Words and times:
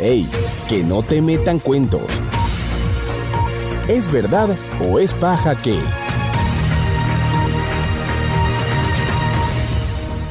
¡Ey! 0.00 0.28
Que 0.68 0.84
no 0.84 1.02
te 1.02 1.20
metan 1.20 1.58
cuentos. 1.58 2.02
¿Es 3.88 4.10
verdad 4.12 4.56
o 4.80 5.00
es 5.00 5.12
paja 5.14 5.56
que? 5.56 5.80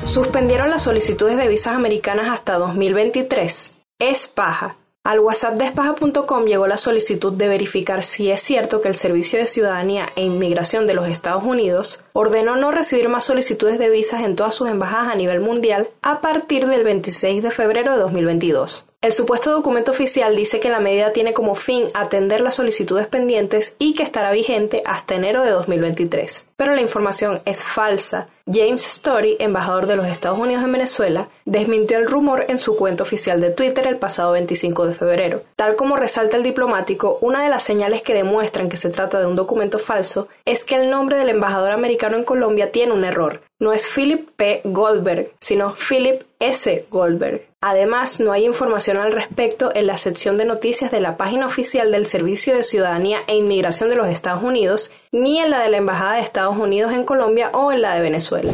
Suspendieron 0.05 0.69
las 0.69 0.83
solicitudes 0.83 1.35
de 1.35 1.49
visas 1.49 1.73
americanas 1.73 2.27
hasta 2.27 2.53
2023. 2.53 3.73
Es 3.99 4.27
paja. 4.27 4.77
Al 5.03 5.19
WhatsApp 5.19 5.55
de 5.55 5.65
espaja.com 5.65 6.45
llegó 6.45 6.67
la 6.67 6.77
solicitud 6.77 7.33
de 7.33 7.47
verificar 7.47 8.03
si 8.03 8.29
es 8.29 8.41
cierto 8.41 8.81
que 8.81 8.89
el 8.89 8.95
Servicio 8.95 9.39
de 9.39 9.47
Ciudadanía 9.47 10.09
e 10.15 10.23
Inmigración 10.23 10.85
de 10.85 10.93
los 10.93 11.07
Estados 11.07 11.43
Unidos 11.43 12.03
ordenó 12.13 12.55
no 12.57 12.71
recibir 12.71 13.07
más 13.07 13.25
solicitudes 13.25 13.79
de 13.79 13.89
visas 13.89 14.21
en 14.23 14.35
todas 14.35 14.55
sus 14.55 14.69
embajadas 14.69 15.09
a 15.09 15.15
nivel 15.15 15.39
mundial 15.39 15.89
a 16.01 16.19
partir 16.19 16.67
del 16.67 16.83
26 16.83 17.41
de 17.41 17.51
febrero 17.51 17.93
de 17.93 17.99
2022. 17.99 18.85
El 19.07 19.13
supuesto 19.13 19.51
documento 19.51 19.91
oficial 19.91 20.35
dice 20.35 20.59
que 20.59 20.69
la 20.69 20.81
medida 20.81 21.13
tiene 21.13 21.33
como 21.33 21.55
fin 21.55 21.85
atender 21.93 22.41
las 22.41 22.55
solicitudes 22.55 23.07
pendientes 23.07 23.73
y 23.79 23.93
que 23.93 24.03
estará 24.03 24.31
vigente 24.31 24.83
hasta 24.85 25.15
enero 25.15 25.43
de 25.43 25.51
2023. 25.51 26.45
Pero 26.57 26.75
la 26.75 26.81
información 26.81 27.41
es 27.45 27.63
falsa. 27.63 28.27
James 28.51 28.87
Story, 28.87 29.35
embajador 29.39 29.87
de 29.87 29.97
los 29.97 30.07
Estados 30.07 30.39
Unidos 30.39 30.63
en 30.63 30.71
Venezuela, 30.71 31.27
desmintió 31.43 31.97
el 31.97 32.07
rumor 32.07 32.45
en 32.47 32.59
su 32.59 32.77
cuenta 32.77 33.03
oficial 33.03 33.41
de 33.41 33.49
Twitter 33.49 33.85
el 33.87 33.97
pasado 33.97 34.31
25 34.31 34.87
de 34.87 34.95
febrero. 34.95 35.41
Tal 35.57 35.75
como 35.75 35.97
resalta 35.97 36.37
el 36.37 36.43
diplomático, 36.43 37.17
una 37.19 37.43
de 37.43 37.49
las 37.49 37.63
señales 37.63 38.01
que 38.01 38.13
demuestran 38.13 38.69
que 38.69 38.77
se 38.77 38.89
trata 38.89 39.19
de 39.19 39.25
un 39.25 39.35
documento 39.35 39.79
falso 39.79 40.29
es 40.45 40.63
que 40.63 40.75
el 40.75 40.89
nombre 40.89 41.17
del 41.17 41.27
embajador 41.29 41.71
americano 41.71 42.15
en 42.15 42.23
Colombia 42.23 42.71
tiene 42.71 42.93
un 42.93 43.03
error. 43.03 43.41
No 43.59 43.73
es 43.73 43.87
Philip 43.87 44.29
P. 44.37 44.61
Goldberg, 44.63 45.31
sino 45.39 45.73
Philip 45.73 46.21
S. 46.39 46.85
Goldberg. 46.89 47.41
Además, 47.59 48.19
no 48.19 48.31
hay 48.31 48.45
información 48.45 48.97
al 48.97 49.11
respecto 49.11 49.71
en 49.73 49.87
la 49.87 49.97
sección 49.97 50.37
de 50.37 50.45
noticias 50.45 50.91
de 50.91 51.01
la 51.01 51.17
página 51.17 51.47
oficial 51.47 51.91
del 51.91 52.05
Servicio 52.05 52.55
de 52.55 52.61
Ciudadanía 52.61 53.21
e 53.25 53.35
Inmigración 53.35 53.89
de 53.89 53.95
los 53.95 54.07
Estados 54.07 54.43
Unidos, 54.43 54.91
ni 55.11 55.39
en 55.39 55.51
la 55.51 55.61
de 55.61 55.69
la 55.69 55.77
Embajada 55.77 56.15
de 56.15 56.21
Estados 56.21 56.57
Unidos 56.57 56.93
en 56.93 57.03
Colombia 57.03 57.49
o 57.53 57.71
en 57.71 57.81
la 57.81 57.95
de 57.95 58.01
Venezuela. 58.01 58.51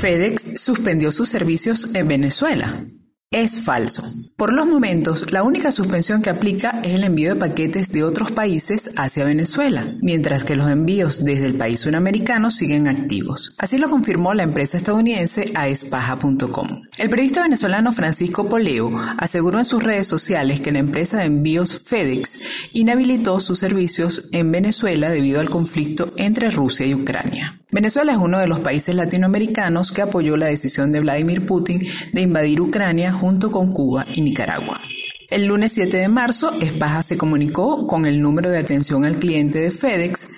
FedEx 0.00 0.60
suspendió 0.60 1.10
sus 1.10 1.28
servicios 1.28 1.94
en 1.94 2.06
Venezuela. 2.06 2.84
Es 3.30 3.62
falso. 3.62 4.04
Por 4.36 4.54
los 4.54 4.66
momentos, 4.66 5.30
la 5.32 5.42
única 5.42 5.70
suspensión 5.70 6.22
que 6.22 6.30
aplica 6.30 6.80
es 6.82 6.94
el 6.94 7.04
envío 7.04 7.34
de 7.34 7.38
paquetes 7.38 7.92
de 7.92 8.02
otros 8.02 8.30
países 8.30 8.90
hacia 8.96 9.26
Venezuela, 9.26 9.84
mientras 10.00 10.44
que 10.44 10.56
los 10.56 10.70
envíos 10.70 11.22
desde 11.22 11.44
el 11.44 11.52
país 11.52 11.78
sudamericano 11.80 12.50
siguen 12.50 12.88
activos. 12.88 13.54
Así 13.58 13.76
lo 13.76 13.90
confirmó 13.90 14.32
la 14.32 14.44
empresa 14.44 14.78
estadounidense 14.78 15.52
aespaja.com. 15.54 16.84
El 16.96 17.10
periodista 17.10 17.42
venezolano 17.42 17.92
Francisco 17.92 18.48
Poleo 18.48 18.90
aseguró 19.18 19.58
en 19.58 19.66
sus 19.66 19.82
redes 19.82 20.06
sociales 20.06 20.62
que 20.62 20.72
la 20.72 20.78
empresa 20.78 21.18
de 21.18 21.26
envíos 21.26 21.82
FedEx 21.84 22.38
inhabilitó 22.72 23.40
sus 23.40 23.58
servicios 23.58 24.30
en 24.32 24.50
Venezuela 24.50 25.10
debido 25.10 25.40
al 25.40 25.50
conflicto 25.50 26.14
entre 26.16 26.50
Rusia 26.50 26.86
y 26.86 26.94
Ucrania. 26.94 27.60
Venezuela 27.70 28.12
es 28.12 28.18
uno 28.18 28.38
de 28.38 28.48
los 28.48 28.60
países 28.60 28.94
latinoamericanos 28.94 29.92
que 29.92 30.00
apoyó 30.00 30.38
la 30.38 30.46
decisión 30.46 30.90
de 30.90 31.00
Vladimir 31.00 31.44
Putin 31.44 31.86
de 32.14 32.22
invadir 32.22 32.62
Ucrania 32.62 33.12
junto 33.12 33.50
con 33.50 33.74
Cuba 33.74 34.06
y 34.14 34.22
Nicaragua. 34.22 34.80
El 35.28 35.44
lunes 35.44 35.72
7 35.72 35.98
de 35.98 36.08
marzo, 36.08 36.50
Espaja 36.62 37.02
se 37.02 37.18
comunicó 37.18 37.86
con 37.86 38.06
el 38.06 38.22
número 38.22 38.48
de 38.48 38.58
atención 38.58 39.04
al 39.04 39.18
cliente 39.18 39.58
de 39.58 39.70
FedEx 39.70 40.28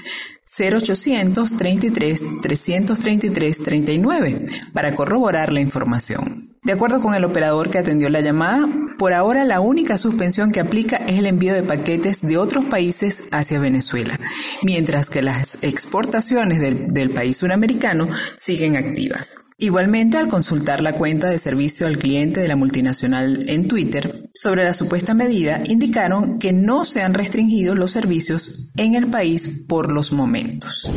0800 0.58 1.56
33 1.56 2.20
333 2.42 3.58
39 3.58 4.42
para 4.72 4.96
corroborar 4.96 5.52
la 5.52 5.60
información. 5.60 6.56
De 6.62 6.72
acuerdo 6.74 7.00
con 7.00 7.14
el 7.14 7.24
operador 7.24 7.70
que 7.70 7.78
atendió 7.78 8.10
la 8.10 8.20
llamada, 8.20 8.68
por 8.98 9.14
ahora 9.14 9.44
la 9.44 9.60
única 9.60 9.96
suspensión 9.96 10.52
que 10.52 10.60
aplica 10.60 10.98
es 10.98 11.18
el 11.18 11.24
envío 11.24 11.54
de 11.54 11.62
paquetes 11.62 12.20
de 12.20 12.36
otros 12.36 12.66
países 12.66 13.24
hacia 13.32 13.58
Venezuela, 13.58 14.20
mientras 14.62 15.08
que 15.08 15.22
las 15.22 15.56
exportaciones 15.62 16.60
del, 16.60 17.10
país 17.10 17.38
suramericano 17.38 18.10
siguen 18.36 18.76
activas. 18.76 19.36
Igualmente, 19.56 20.18
al 20.18 20.28
consultar 20.28 20.82
la 20.82 20.92
cuenta 20.92 21.30
de 21.30 21.38
servicio 21.38 21.86
al 21.86 21.96
cliente 21.96 22.40
de 22.40 22.48
la 22.48 22.56
multinacional 22.56 23.48
en 23.48 23.66
Twitter 23.66 24.28
sobre 24.34 24.64
la 24.64 24.74
supuesta 24.74 25.14
medida, 25.14 25.62
indicaron 25.64 26.38
que 26.38 26.52
no 26.52 26.84
se 26.84 27.00
han 27.00 27.14
restringido 27.14 27.74
los 27.74 27.90
servicios 27.90 28.70
en 28.76 28.94
el 28.94 29.08
país 29.08 29.64
por 29.66 29.90
los 29.90 30.12
momentos. 30.12 30.90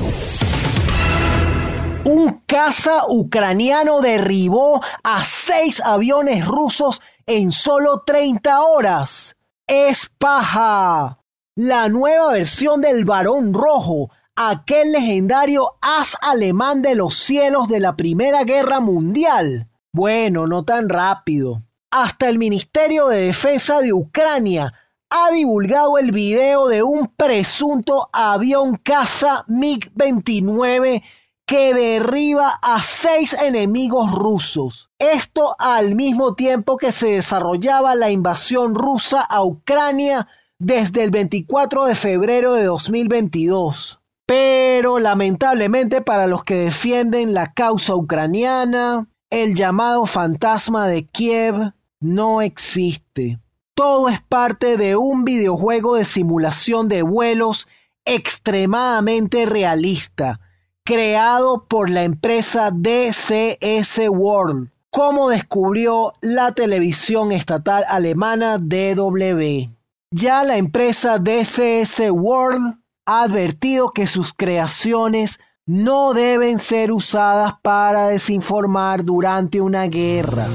Un 2.05 2.41
caza 2.45 3.05
ucraniano 3.07 4.01
derribó 4.01 4.81
a 5.03 5.23
seis 5.23 5.79
aviones 5.79 6.45
rusos 6.45 7.01
en 7.25 7.53
solo 7.53 8.03
30 8.05 8.61
horas. 8.61 9.37
Es 9.65 10.11
paja. 10.17 11.19
La 11.55 11.87
nueva 11.87 12.33
versión 12.33 12.81
del 12.81 13.05
varón 13.05 13.53
rojo 13.53 14.09
aquel 14.35 14.91
legendario 14.91 15.77
as 15.81 16.17
alemán 16.21 16.81
de 16.81 16.95
los 16.95 17.15
cielos 17.15 17.69
de 17.69 17.79
la 17.79 17.95
Primera 17.95 18.43
Guerra 18.43 18.81
Mundial. 18.81 19.69
Bueno, 19.93 20.45
no 20.45 20.65
tan 20.65 20.89
rápido. 20.89 21.63
Hasta 21.89 22.27
el 22.27 22.37
Ministerio 22.37 23.07
de 23.07 23.27
Defensa 23.27 23.79
de 23.79 23.93
Ucrania 23.93 24.73
ha 25.09 25.31
divulgado 25.31 25.99
el 25.99 26.11
video 26.11 26.67
de 26.67 26.81
un 26.81 27.07
presunto 27.15 28.09
avión 28.11 28.77
caza 28.77 29.45
MiG-29 29.47 31.03
que 31.45 31.73
derriba 31.73 32.59
a 32.61 32.81
seis 32.81 33.33
enemigos 33.33 34.11
rusos. 34.11 34.89
Esto 34.97 35.55
al 35.59 35.95
mismo 35.95 36.35
tiempo 36.35 36.77
que 36.77 36.91
se 36.91 37.07
desarrollaba 37.07 37.95
la 37.95 38.09
invasión 38.11 38.75
rusa 38.75 39.21
a 39.21 39.43
Ucrania 39.43 40.27
desde 40.57 41.03
el 41.03 41.11
24 41.11 41.85
de 41.85 41.95
febrero 41.95 42.53
de 42.53 42.63
2022. 42.63 43.99
Pero 44.25 44.99
lamentablemente 44.99 46.01
para 46.01 46.27
los 46.27 46.43
que 46.45 46.55
defienden 46.55 47.33
la 47.33 47.53
causa 47.53 47.95
ucraniana, 47.95 49.07
el 49.29 49.53
llamado 49.53 50.05
fantasma 50.05 50.87
de 50.87 51.05
Kiev 51.05 51.73
no 51.99 52.41
existe. 52.41 53.39
Todo 53.75 54.07
es 54.07 54.21
parte 54.21 54.77
de 54.77 54.95
un 54.95 55.25
videojuego 55.25 55.95
de 55.95 56.05
simulación 56.05 56.87
de 56.87 57.01
vuelos 57.01 57.67
extremadamente 58.05 59.45
realista, 59.45 60.39
creado 60.83 61.65
por 61.67 61.89
la 61.89 62.03
empresa 62.03 62.71
DCS 62.71 64.09
World, 64.09 64.69
como 64.89 65.29
descubrió 65.29 66.13
la 66.21 66.51
televisión 66.51 67.31
estatal 67.31 67.85
alemana 67.87 68.57
DW. 68.57 69.71
Ya 70.11 70.43
la 70.43 70.57
empresa 70.57 71.17
DCS 71.17 72.11
World 72.11 72.75
ha 73.05 73.23
advertido 73.23 73.91
que 73.91 74.07
sus 74.07 74.33
creaciones 74.33 75.39
no 75.65 76.13
deben 76.13 76.59
ser 76.59 76.91
usadas 76.91 77.53
para 77.61 78.09
desinformar 78.09 79.03
durante 79.05 79.61
una 79.61 79.87
guerra. 79.87 80.45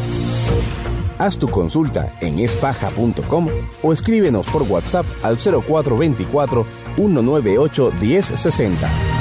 Haz 1.18 1.36
tu 1.36 1.50
consulta 1.50 2.14
en 2.20 2.38
espaja.com 2.38 3.48
o 3.82 3.92
escríbenos 3.92 4.46
por 4.46 4.62
WhatsApp 4.62 5.06
al 5.22 5.36
0424 5.38 6.66
198 6.96 7.92
1060. 8.00 9.17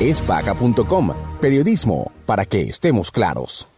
Espaja.com, 0.00 1.14
periodismo 1.40 2.10
para 2.26 2.46
que 2.46 2.62
estemos 2.62 3.10
claros. 3.10 3.68